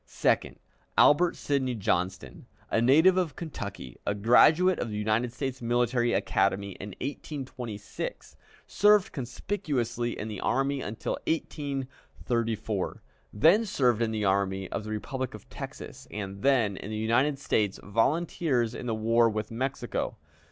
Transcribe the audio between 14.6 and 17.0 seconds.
of the Republic of Texas, and then in the